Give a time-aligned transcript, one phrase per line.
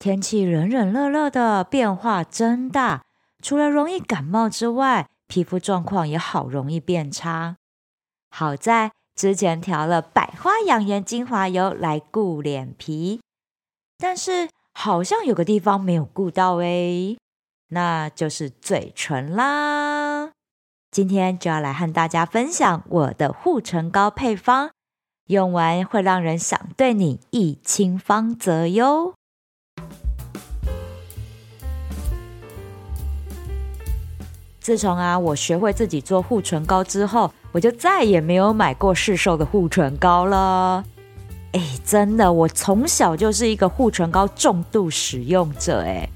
[0.00, 3.02] 天气冷冷热热的，变化真大。
[3.42, 7.56] 除了容易感冒之外，皮肤状况也好容易变差。
[8.30, 13.20] 好在之前调了百花养颜精华油来顾脸皮，
[13.98, 17.18] 但是好像有个地方没有顾到诶，
[17.68, 20.30] 那就是嘴唇啦。
[20.90, 24.70] 今天就要来和大家分享我的护唇膏配方，
[25.26, 29.12] 用完会让人想对你一亲芳泽哟。
[34.60, 40.84] 自从啊，我学会自己做护唇膏之后，我就再也没有买过市售的护唇膏了。
[41.52, 45.80] 哎，真的，我从小就是一个护唇膏重度使用者。
[45.80, 46.06] 哎，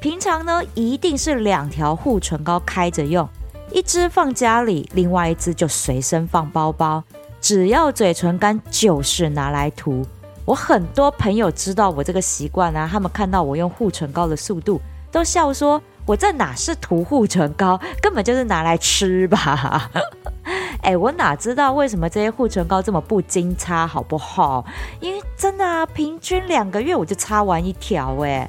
[0.00, 3.26] 平常呢，一定是两条护唇膏开着用，
[3.72, 7.02] 一支放家里，另外一支就随身放包包。
[7.40, 10.04] 只要嘴唇干，就是拿来涂。
[10.44, 15.80] 我很多朋友知道我这个习惯啊，他们看到我用护唇膏的速度，都笑说。
[16.06, 19.90] 我这哪是涂护唇膏，根本就是拿来吃吧！
[20.82, 24.64] 哎，我哪知道为什么这些护唇膏这么不经擦，好不好？
[25.00, 28.16] 因为真的啊，平均两个月我就擦完一条。
[28.22, 28.48] 哎，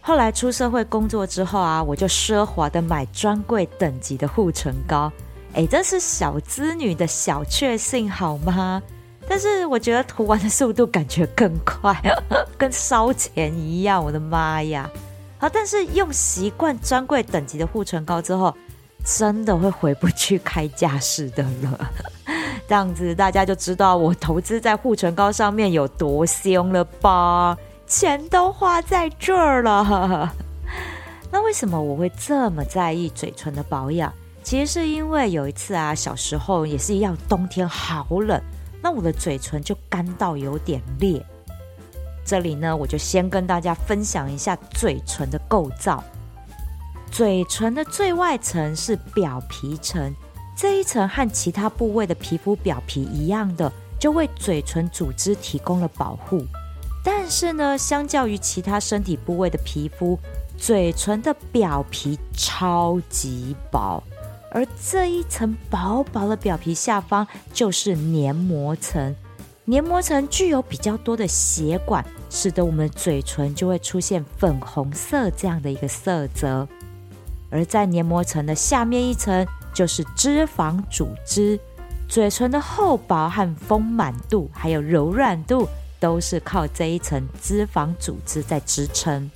[0.00, 5.10] 后来出社会工作之后啊，我就奢华的买专柜等级的护唇膏。
[5.54, 8.80] 哎，这是小资女的小确幸，好吗？
[9.28, 11.96] 但是我觉得涂完的速度感觉更快，
[12.56, 14.04] 跟烧钱一样。
[14.04, 14.88] 我的妈呀！
[15.42, 18.56] 好，但是用习惯专柜等级的护唇膏之后，
[19.04, 21.90] 真的会回不去开架式的了。
[22.68, 27.58] 这样子大家就知道我投资在护唇膏上面有多凶了吧？
[27.88, 30.32] 钱都花在这儿了。
[31.32, 34.12] 那为什么我会这么在意嘴唇的保养？
[34.44, 38.40] 其实是因为有一次啊，小时候也是一样，冬天好冷，
[38.80, 41.20] 那我的嘴唇就干到有点裂。
[42.24, 46.02] 这里呢，我就先跟大家分享一下嘴唇的构造。
[47.10, 50.14] 嘴唇的最外层是表皮层，
[50.56, 56.44] 这一层和其他部位的皮肤表皮一样的，就为嘴唇组织提供了保护。
[57.04, 60.18] 但是呢，相较于其他身体部位的皮肤，
[60.56, 64.02] 嘴唇的表皮超级薄，
[64.52, 69.14] 而这一层薄薄的表皮下方就是黏膜层。
[69.64, 76.66] 黏膜层具有比较多的血管，使得我们嘴唇就会出现粉红色这样的一个色泽。
[77.48, 81.60] 而在黏膜层的下面一层就是脂肪组织，
[82.08, 85.68] 嘴唇的厚薄和丰满度，还有柔软度，
[86.00, 89.30] 都是靠这一层脂肪组织在支撑。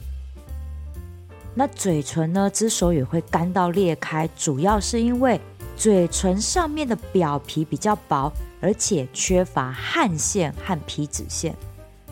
[1.55, 5.41] 那嘴唇呢，之所以会干到裂开，主要是因为
[5.77, 8.33] 嘴唇上面的表皮比较薄。
[8.59, 11.55] 而且缺乏汗腺和皮脂腺，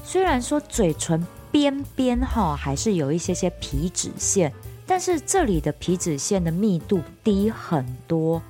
[0.05, 4.53] 虽然说嘴唇边边哈还是有一些些皮脂腺，
[4.87, 8.41] 但是这里的皮脂腺的密度低很多，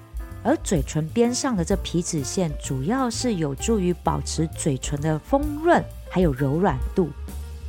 [0.42, 7.08] 而嘴唇边上的这皮脂腺主要是有助于保持嘴唇的丰润还有柔软度，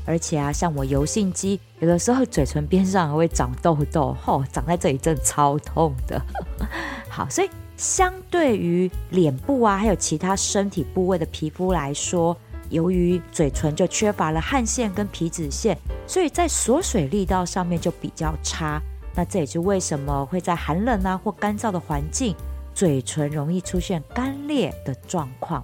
[0.06, 6.22] 而且啊，像我油性肌，有的时候嘴唇边上还会长痘痘，吼，长在这里真的超痛的。
[7.10, 7.50] 好，所以。
[7.78, 12.34] 相对于脸部啊，还有其他身体部位的皮肤来说，
[12.70, 15.78] 由于嘴唇就缺乏了汗腺跟皮脂腺，
[16.08, 18.82] 所以在锁水力道上面就比较差。
[19.14, 22.34] 那这也是为什么会在寒冷啊或干燥的环境，
[22.74, 25.62] 嘴唇容易出现干裂的状况。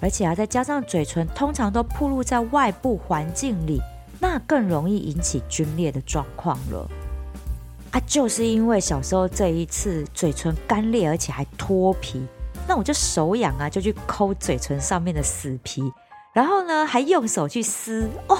[0.00, 3.80] 而且啊，再加上嘴唇通常都暴露在外部环境里，
[4.18, 6.88] 那更容易引起皲裂的状况了。
[7.92, 12.24] 啊，就是因为小时候这一次嘴唇干裂，而且还脱皮，
[12.68, 15.92] 那我就手痒啊，就去抠嘴唇上面的死皮，
[16.32, 18.38] 然后呢，还用手去撕，哦，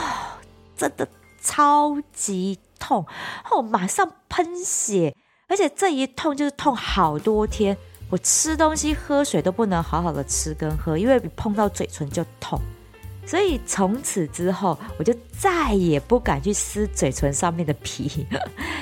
[0.76, 1.08] 真的
[1.42, 3.04] 超级痛，
[3.50, 5.16] 哦，马上喷血，
[5.48, 7.76] 而且这一痛就是痛好多天，
[8.10, 12.60] 我吃东西喝水都不能好好的吃跟喝，因为碰到嘴唇就痛。
[13.24, 18.26] 所以从此之后，我就再也不敢去撕嘴唇上面的皮。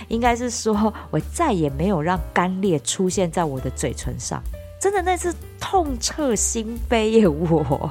[0.08, 4.42] 应该是说，我再也没有让干裂出现在我的嘴唇上。
[4.80, 7.28] 真的，那是痛彻心扉耶！
[7.28, 7.90] 我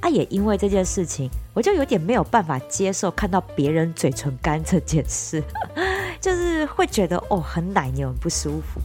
[0.00, 5.42] 啊，也因为这件事情，我就有点没有办法接受看到别人嘴唇干这件事，
[6.22, 8.80] 就是会觉得哦，很奶牛，很不舒服。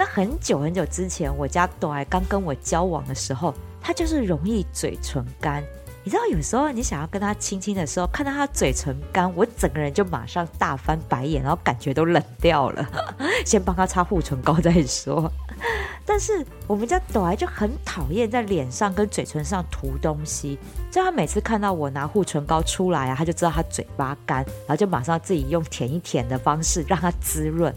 [0.00, 3.52] 那很久很久之前，我家朵儿刚跟我交往的时候，
[3.82, 5.62] 他就是容易嘴唇干。
[6.02, 12.88] 你知道有时候你想要跟他亲亲的时候，看到他嘴唇干，我整个人就马上大翻白眼，然后感觉都冷掉了。
[13.44, 15.30] 先帮他擦护唇膏再说。
[16.06, 20.58] 但是我们家朵儿就很讨厌在脸上跟嘴唇上涂东西，
[20.90, 27.70] 所以他每次看到我拿护唇膏出来啊，他就知道他嘴巴干，然后就马上自己用舔一舔的方式让它滋润。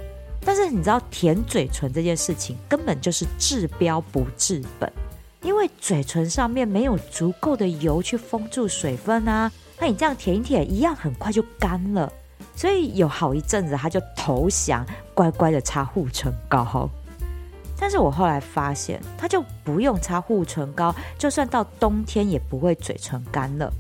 [0.46, 4.92] 但是你知道舔嘴唇这件事情根本就是治标不治本，
[5.42, 12.12] 因为嘴唇上面没有足够的油去封住水分啊，那你这样舔一舔一样很快就干了。
[12.56, 16.90] 所以有好一阵子他就投降，乖乖的擦护唇膏。
[17.80, 23.72] 但是我后来发现，他就不用擦护唇膏，就算到冬天也不会嘴唇干了。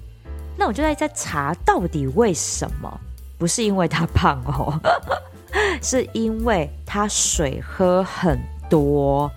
[0.57, 2.99] 那我就在在查，到底为什么？
[3.37, 4.79] 不是因为他胖哦，
[5.83, 8.39] 是因为他水喝很
[8.69, 9.29] 多。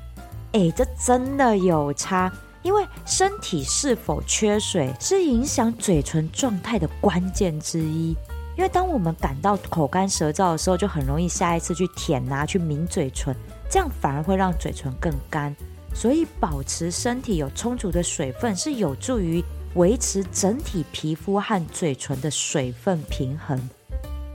[0.53, 2.33] 哎，这真的有差，
[2.63, 8.17] 因为身体是否缺水，是影响嘴唇状态的关键之一。
[8.57, 13.37] 因为当我们感到口干舌燥的时候，就很容易下一次去舔啊，去抿嘴唇。
[13.69, 15.55] 这样反而会让嘴唇更干，
[15.93, 19.45] 所以保持身体有充足的水分是有助于
[19.75, 23.61] 维持整体皮肤和嘴唇的水分平衡。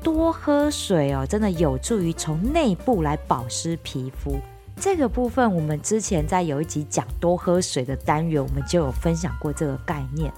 [0.03, 4.39] 多喝水哦，真的有助于从内部来保湿皮肤。
[4.75, 10.31] 这个部分我们之前在有一集讲多喝水的单元，我们就有分享过这个概念。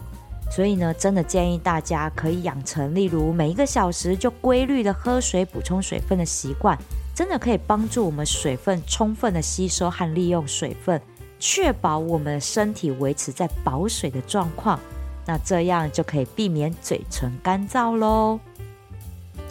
[0.52, 6.78] 所以呢，真的建议大家可以养成，例如每一个小时就规律的喝水、补充水分的习惯。
[7.16, 11.00] 真的可以帮助我们水分充分的吸收和利用水分，
[11.40, 14.80] 确保我们的身体维持在保水的状况。
[15.24, 18.40] 那这样就可以避免嘴唇干燥喽。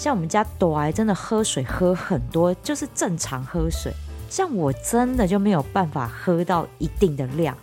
[0.02, 3.93] 像我们家朵儿真的喝水喝很多，就是正常喝水。
[4.28, 7.56] 像我真的就没有办法喝到一定的量，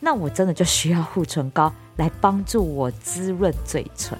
[0.00, 4.16] 那我真的就需要护唇膏来帮助我滋润嘴唇。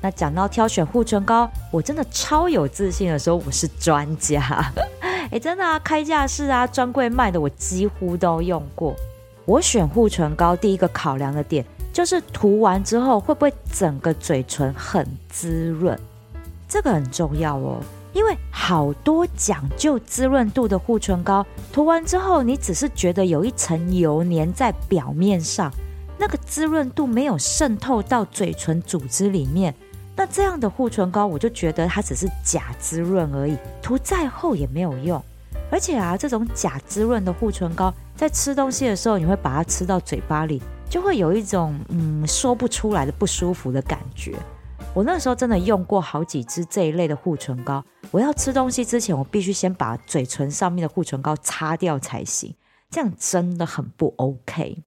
[0.00, 4.40] 那讲到挑选护唇膏，我真的超有自信的说我是专家。
[5.32, 8.94] 哎，真的啊，开架式啊，专柜卖的我几乎都用过。
[9.44, 15.98] 我选护唇膏第一个考量的点就是涂完之后会不会整个嘴唇很滋润，
[16.72, 17.78] 这个很重要哦。
[18.14, 25.70] 因为好多讲究滋润度的护唇膏，涂完之后你只是觉得有一层油粘在表面上，
[26.18, 29.74] 那个滋润度没有渗透到嘴唇组织里面。
[30.16, 35.22] 那这样的护唇膏，我就觉得它只是假滋润而已，涂再厚也没有用。
[35.70, 44.34] 而且啊，这种假滋润的护唇膏，在吃东西的时候，你会把它吃到嘴巴里，就会有一种嗯说不出来的不舒服的感觉。
[44.94, 52.54] 我那时候真的用过好几支这一类的护唇膏，我要吃东西之前，我必须先把嘴唇上面的护唇膏擦掉才行，
[52.90, 54.82] 这样真的很不 OK。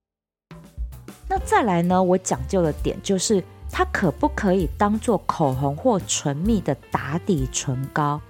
[1.27, 3.43] 那再来呢，我讲究的点就是。
[3.71, 8.21] 它可不可以当做口红或唇蜜的打底唇膏？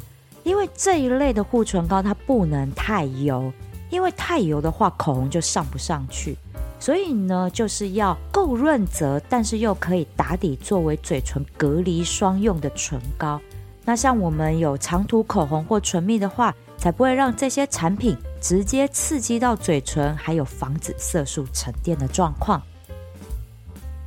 [0.43, 3.53] 因为这一类的护唇膏它不能太油，
[3.91, 6.35] 因为太油的话口红就上不上去。
[6.79, 13.41] 所以呢，就是要够润泽，但是又可以打底作为嘴唇隔离霜用的唇膏。
[13.83, 22.61] 那像我们有常涂口红或唇蜜的话，才不会让这些产品直接刺激到嘴唇，还有防止色素沉淀的状况。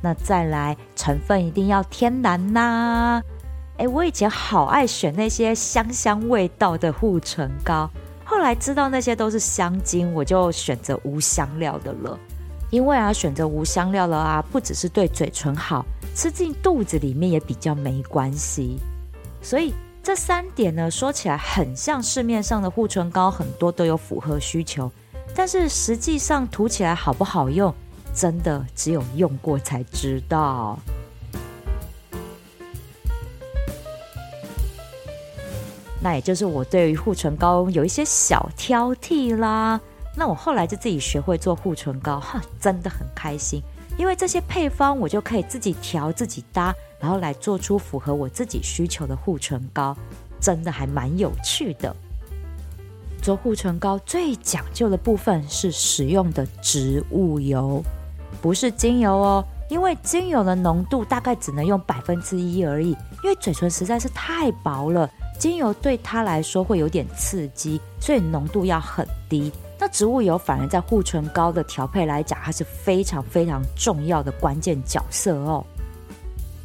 [0.01, 3.23] 那再来，成分一定要天然呐、啊！
[3.77, 7.89] 哎，我以前好爱选那些香香味道的护唇膏，
[8.25, 12.19] 后来知道那些都是香精，我就选择无香料的了。
[12.69, 15.85] 因为啊，选择无香料了啊，不只是对嘴唇好，
[16.15, 18.77] 吃进肚子里面也比较没关系。
[19.41, 24.91] 所以这三点呢，说起来很像市面上的护唇膏，很多都有符合需求，
[25.33, 27.73] 但是实际上涂起来好不好用？
[28.13, 30.77] 真的只有用过才知道。
[36.01, 39.79] 那也就是我对于护唇膏有一些小挑剔啦。
[40.15, 43.61] 那我后来就自己学会做护唇膏，哈，真的很开心，
[43.97, 49.95] 因为这些配方我就可以自己调、自己搭，然后来做出符合我自己需求的护唇膏，
[50.41, 51.95] 真的还蛮有趣的。
[53.21, 57.83] 做护唇膏最讲究的部分是使用的植物油。
[58.41, 62.91] 不是精油哦，因为精油的浓度大概只能用百分之一而已，
[63.23, 69.51] 因为嘴唇实在是太薄了，精油对它来说会有点刺激，所以浓度要很低。
[69.79, 75.65] 那植物油反而在护唇膏的调配来讲，它是非常非常重要的关键角色哦。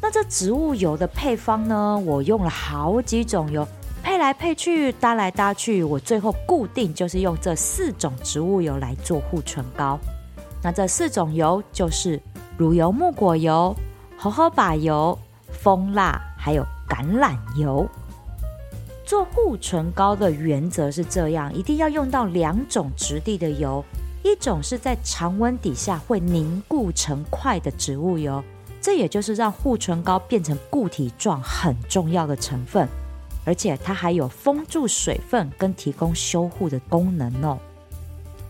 [0.01, 3.65] 那这植物油的配方呢，我用了好几种油，
[4.03, 9.97] 配来配去，搭来搭去，我最后固定就是用这四种植物油来做护唇膏。
[10.61, 12.21] 那这四种油就是
[12.57, 13.73] 乳油木果油、
[14.17, 15.17] 荷荷巴油、
[15.49, 17.87] 蜂蜡，还有橄榄油。
[19.05, 23.85] 做护唇膏的原则是这样，一定要用到两种质地的油，
[24.23, 28.43] 一种是在常温底下会凝固成块的植物油，
[28.81, 32.87] 这也就是让护唇膏变成固体状很重要的成分，
[33.45, 37.59] 而且它还有封住水分跟提供修护的功能哦。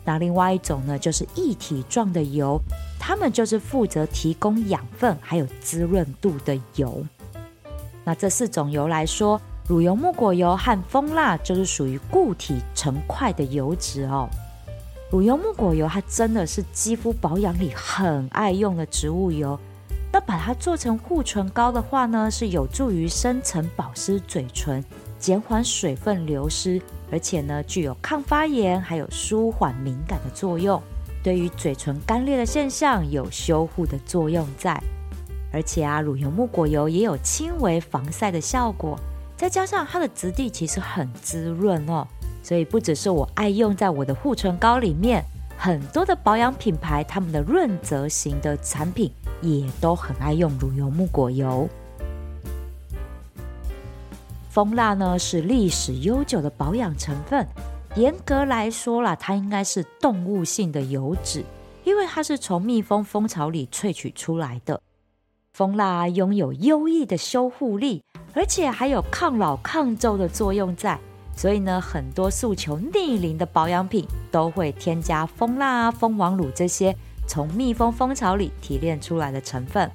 [0.05, 2.57] 那另外一种呢，就是液体状的油，
[2.97, 7.03] 它们就是负责提供养分还有滋润度的油。
[8.05, 14.29] 那这四种油来说，乳油木果油和蜂蜡就是属于固体成块的油脂哦。
[15.09, 19.59] 乳油木果油它真的是肌肤保养里很爱用的植物油。
[20.11, 24.83] 那把它做成护唇膏的话呢，是有助于深层保湿嘴唇，
[25.19, 26.79] 减缓水分流失，
[27.11, 30.81] 而且呢具有抗发炎还有舒缓敏感的作用。
[31.23, 34.79] 对于嘴唇干裂的现象有修护的作用在。
[35.51, 38.97] 而且啊，乳油木果油也有轻微防晒的效果。
[39.37, 42.07] 再加上它的质地其实很滋润哦，
[42.41, 45.23] 所以不只是我爱用在我的护唇膏里面，
[45.57, 49.11] 很多的保养品牌他们的润泽型的产品
[49.41, 51.67] 也都很爱用乳油木果油。
[54.49, 57.45] 蜂蜡呢是历史悠久的保养成分，
[57.95, 61.43] 严格来说啦，它应该是动物性的油脂，
[61.83, 64.81] 因为它是从蜜蜂蜂巢里萃取出来的。
[65.55, 70.99] 蜂蜡拥有优异的修护力，而且还有抗老抗皱的作用在，
[71.33, 76.93] 所以呢，很多诉求逆龄的保养品都会添加蜂蜡、蜂王乳这些
[77.25, 79.89] 从蜜蜂蜂巢里提炼出来的成分。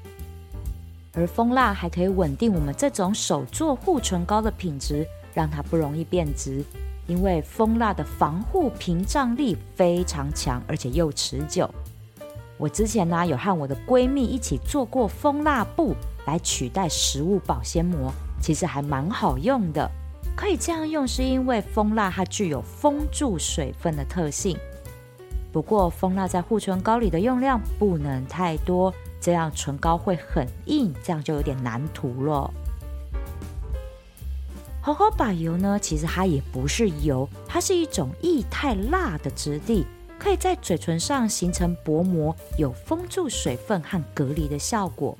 [1.13, 6.65] 而蜂蜡还可以稳定我们这种手做护唇膏的品质，让它不容易变质，
[7.07, 11.69] 因为蜂蜡的防护屏障力非常强，而且又持久。
[12.61, 19.91] 我之前呢有和我的闺蜜一起做过蜂蜡布来取代食物保鲜膜，其实还蛮好用的。
[20.37, 24.59] 可以这样用是因为蜂蜡它具有封住水分的特性。
[25.51, 32.53] 不过蜂蜡在护唇膏里的用量不能太多，这样唇膏会很硬，这样就有点难涂了。
[34.83, 39.87] 荷荷巴油呢，其实它也不是油，它是一种液态蜡的质地。
[40.21, 45.17] 可以在嘴唇上形成薄膜，有封住水分和隔离的效果。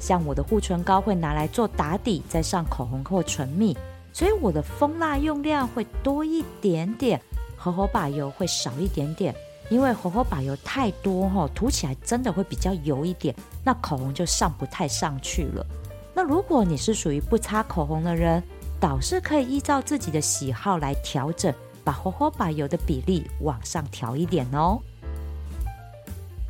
[0.00, 3.78] 像我的护唇膏会拿来做打底，再上口红或唇蜜，
[4.12, 7.22] 所以我的蜂蜡用量会多一点点，
[7.56, 9.32] 荷荷巴油会少一点点。
[9.70, 13.32] 因为荷荷巴油太多哈，涂起来真的会比较油一点，
[13.64, 15.64] 那口红就上不太上去了。
[16.12, 18.42] 那如果你是属于不擦口红的人，
[18.80, 21.54] 倒是可以依照自己的喜好来调整。
[21.84, 24.78] 把荷荷巴油的比例往上调一点哦。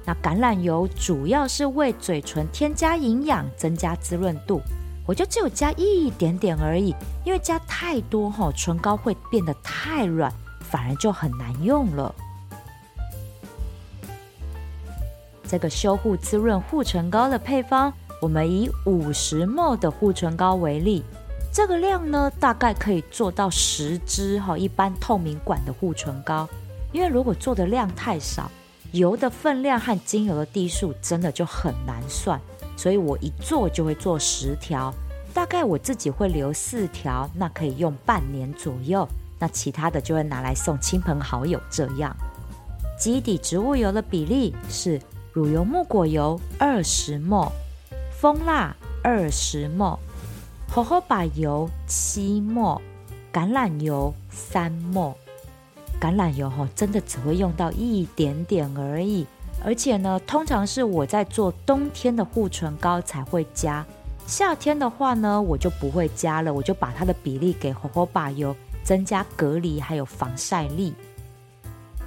[0.05, 4.61] 那橄榄油主要是为嘴唇添加营养，增加滋润度。
[5.07, 12.15] 我就只有加一点点而已，因为加太多哈，唇膏会变得太软，反而就很难用了。
[15.49, 21.05] 这个修护滋润护唇膏的配方，我们以五十 ml 的护唇膏为例。
[21.53, 26.49] 这个量呢，大概可以做到十支哈，一般透明管的护唇膏。
[26.93, 28.51] 因为如果做的量太少，
[28.93, 32.41] 油的分量和精油的滴数真的就很难算，
[32.75, 34.93] 所以我一做就会做十条，
[35.35, 39.07] 大概我自己会留四条，那可以用半年左右。
[39.39, 42.17] 那其他的就会拿来送亲朋好友这样。
[42.99, 44.99] 基底植物油的比例是
[45.33, 47.51] 乳油木果油二十 ml，
[48.11, 49.99] 蜂蜡二十 ml。
[50.75, 52.81] 荷荷巴油七 ml，
[53.31, 55.13] 橄榄油三 ml。
[56.01, 59.27] 橄榄油哈，真的只会用到一点点而已，
[59.63, 63.85] 而且呢，通常是我在做冬天的护唇膏才会加，
[64.27, 70.95] 夏天的话呢，我就不会加了，我就把它的比例给荷荷巴油，增加隔离还有防晒力。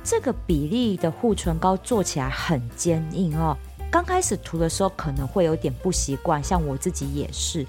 [0.04, 3.56] 这个比例的护唇膏做起来很坚硬哦，
[3.92, 7.64] 刚开始涂的时候可能会有点不习惯，像我自己也是。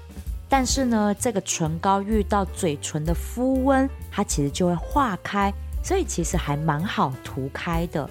[0.49, 8.09] 但是呢，这个唇膏遇到嘴唇的肤温，它其实就会化开，所以其实还蛮好涂开的。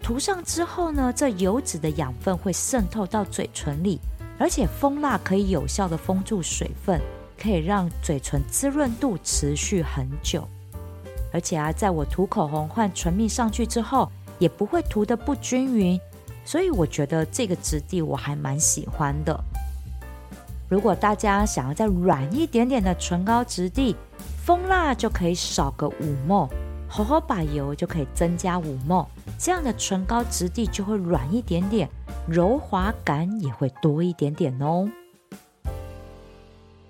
[0.00, 4.00] 涂上之后呢，这油脂的养分会渗透到嘴唇里，
[4.38, 7.00] 而且蜂蜡可以有效的封住水分，
[7.40, 10.46] 可以让嘴唇滋润度持续很久。
[11.32, 16.00] 而且啊，在我涂口红换唇蜜上去之后，也不会涂得不均匀，
[16.44, 19.38] 所以我觉得这个质地我还蛮喜欢的。
[20.72, 23.94] 如果大家想要再软一点点的唇膏质地，
[24.42, 26.48] 蜂蜡就可以少个五 ml，
[26.88, 29.04] 荷荷巴油就可以增加五 ml，
[29.38, 31.90] 这样的唇膏质地就会软一点点，
[32.26, 34.88] 柔滑感也会多一点点哦。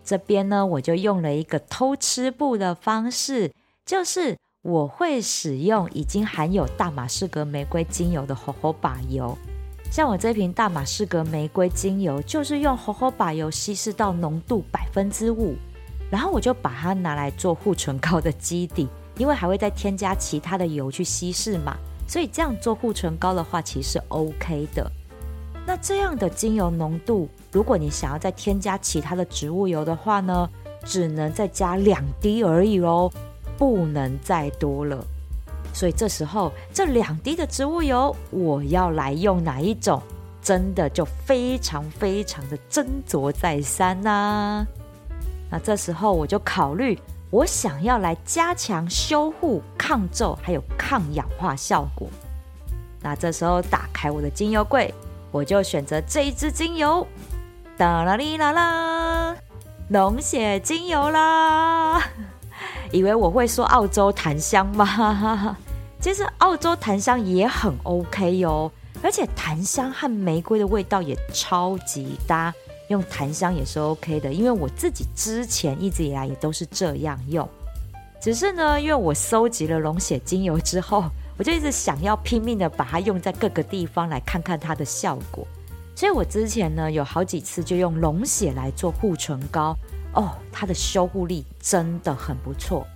[0.05, 3.53] 这边呢，我就用了一个偷吃步的方式，
[3.85, 9.37] 就是我会使用已经含有大马士革玫瑰精油的荷荷巴油。
[9.93, 15.55] 像我这瓶大马士革玫瑰精油，就是用荷荷巴油稀释到浓度百分之五，
[16.11, 21.77] 然后我就把它拿来做护唇膏的基底，因为还会再添加其他的油去稀释嘛，
[22.09, 24.91] 所以这样做护唇膏的话，其实是 OK 的。
[25.67, 30.49] 那这样的精油浓度，如果你想要再添加其他的植物油的话呢，
[30.87, 33.13] 只能再加两滴而已哦，
[33.59, 35.07] 不能再多了。
[35.73, 40.03] 所以这时候这两滴的植物油，我要来用哪一种，
[40.43, 44.67] 真的就非常非常的斟酌再三呐、
[45.51, 46.99] 那这时候我就考虑，
[47.31, 52.09] 我想要来加强修护、抗皱还有抗氧化效果。
[53.01, 54.93] 那这时候打开我的精油柜。
[55.33, 57.07] 我就选择这一支精油，
[57.79, 59.35] 哒啦哩啦啦，
[59.89, 62.07] 浓血精油啦！
[62.93, 65.57] 以为我会说澳洲檀香吗？
[66.01, 68.71] 其实澳洲檀香也很 OK 哟，
[69.03, 72.53] 而且檀香和玫瑰的味道也超级搭，
[72.89, 74.33] 用檀香也是 OK 的。
[74.33, 77.49] 因为我自己之前一直以来也都是这样用，
[78.21, 81.05] 只是呢，因为我收集了龙血精油之后。
[81.39, 85.45] 我就一直想要拼命的把它用在各个地方，来看看它的效果。
[85.97, 89.75] 所以我之前呢，有好几次就用龙血来做护唇膏
[90.15, 92.87] 哦，它的修护力真的很不错。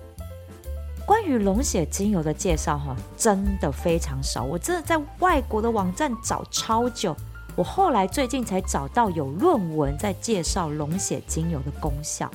[1.04, 7.16] 关于龙血精油的介绍哈，真的非常少，我真的在外国的网站找超久，
[7.54, 12.30] 我后来最近才找到有论文在介绍龙血精油的功效。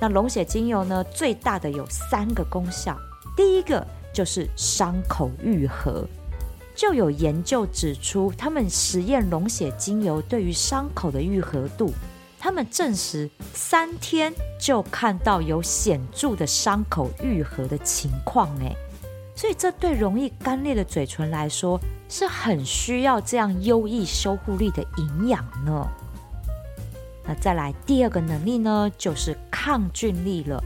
[0.00, 2.96] 那龙血精油呢，最大的有三个功效，
[3.36, 3.86] 第一个。
[4.14, 6.06] 就是伤口愈合，
[6.76, 11.94] 就有研究指出，他们实验龙血精油对于伤口的愈合度，
[12.42, 18.74] 他们证实三天就看到有显著的伤口愈合的情况，哎，
[19.36, 25.86] 所以这对容易干裂的嘴唇来说，是很需要这样优异修护力的营养呢。
[27.24, 30.60] 那再来第二个能力呢，就是抗菌力了。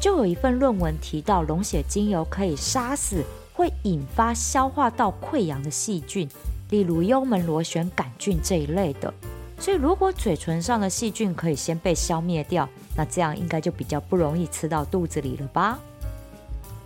[0.00, 6.28] 就有一份论文提到，龙血精油可以杀死会引发消化道溃疡的细菌，
[6.70, 9.14] 例如幽门螺旋杆菌这一类的。
[9.62, 15.78] 所以，如果嘴唇上的细菌可以先被消灭掉，那这样应该就比较不容易吃到肚子里了吧？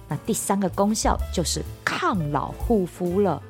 [0.08, 3.42] 那第三个功效就是抗老护肤了。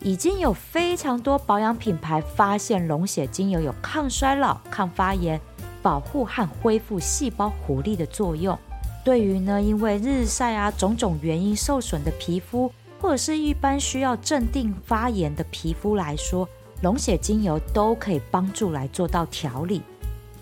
[0.00, 5.40] 已经有非常多保养品牌发现龙血精油有抗衰老、抗发炎、
[5.82, 8.56] 保护和恢复细胞活力的作用。
[9.04, 16.48] 对于呢，因为日晒啊种种原因受损的皮肤，或者是一般需要镇定发炎的皮肤来说，
[16.82, 19.82] 龙血精油都可以帮助来做到调理。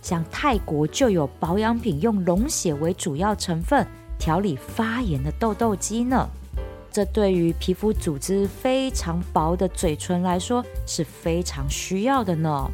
[0.03, 3.85] 像泰国就有保养品用龙血为主要成分
[4.19, 6.29] 调理发炎的痘痘肌呢，
[6.93, 12.71] 这对于皮肤组织非常薄的嘴唇来说是非常需要的呢。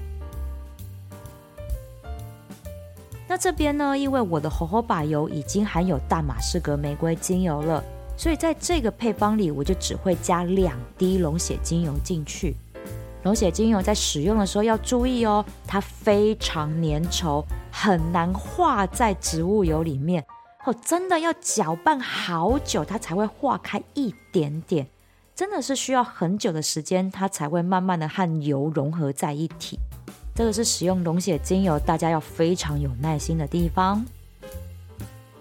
[3.27, 7.83] 那这边呢，因为我的荷荷巴油已经含有大马士革玫瑰精油了，
[8.15, 12.55] 所以在这个配方里，我就只会加两滴龙血精油进去。
[13.25, 20.25] 龙血精油在使用的时候要注意哦，它非常粘稠，很难化在植物油里面
[20.65, 24.87] 哦，真的要搅拌好久，它才会化开一点点，
[25.37, 29.79] 真的是需要很久的时间，它才会慢慢的和油融合在一起。
[30.35, 34.05] 这个是使用龙血精油，大家要非常有耐心的地方。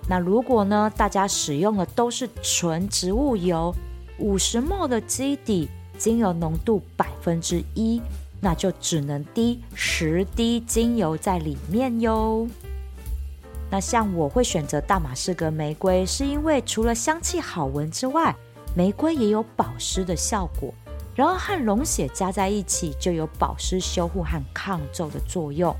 [0.10, 3.74] 那如果呢，大家使用的都是纯植物油，
[4.20, 5.70] 五十 ml 的基底，
[6.02, 8.02] 精油浓度百分之一，
[8.40, 12.48] 那就只能滴十滴精油在里面哟。
[13.70, 18.36] 那像我会选择大马士革玫瑰，是因为除了香气好闻之外，
[18.76, 20.74] 玫瑰也有保湿的效果。
[21.14, 25.76] 然后和龙血加在一起，就有保湿、修护和抗皱的作用。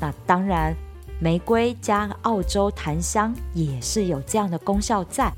[0.00, 0.74] 那当然，
[1.20, 5.32] 玫瑰加澳洲檀香也是有这样的功效在，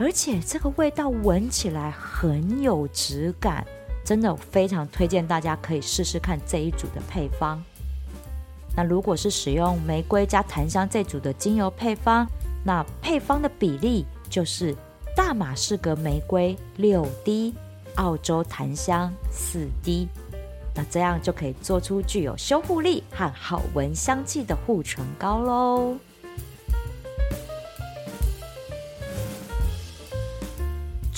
[0.00, 3.66] 而且这个味道闻起来很有质感，
[4.02, 7.62] 真的非常推荐大家可以试试看这一组的配方。
[8.74, 12.26] 那如果是使用玫瑰加檀香这组的精油配方，
[12.64, 14.74] 那配方的比例就是
[15.14, 17.54] 大马士革玫瑰六滴。
[17.96, 20.08] 澳洲檀香四滴，
[20.74, 25.96] 那这样就可以做出具有修护力和好闻香气的护唇膏喽。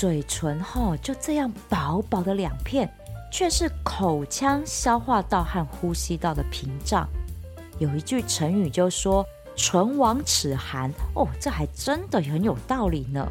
[0.02, 2.92] 嘴唇哈就这样薄薄的两片，
[3.30, 7.08] 却是口腔、消化道和呼吸道的屏障。
[7.78, 13.24] 有一句成语就说：“唇亡齿寒哦，这还真的很有道理呢。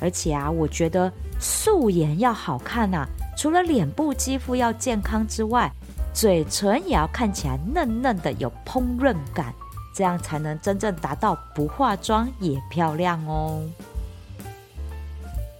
[0.00, 3.06] 而且啊，我觉得素颜要好看啊，
[3.38, 5.70] 除了脸部肌肤要健康之外，
[6.12, 9.54] 嘴唇也要看起来嫩嫩的，有烹饪感，
[9.94, 13.62] 这样才能真正达到不化妆也漂亮哦。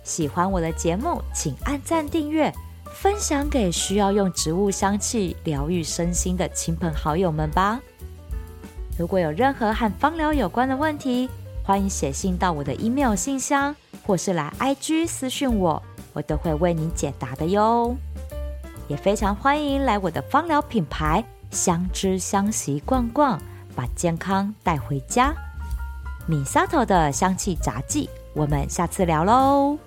[0.03, 2.53] 喜欢我的节目，请按赞订阅，
[2.93, 7.81] 分享给需要用植物香气疗愈身心的亲朋好友们吧。
[8.99, 11.29] 如果有任何和芳疗有关的问题，
[11.63, 13.75] 欢迎写信到我的 email 信箱，
[14.07, 15.83] 或是来 IG 私讯我，
[16.13, 17.97] 我都会为你解答的哟。
[18.89, 23.41] 也非常欢迎来我的芳疗品牌香知香息逛逛，
[23.77, 25.33] 把健康带回家。
[26.29, 29.79] Misato 的香气杂技，我们下次聊喽。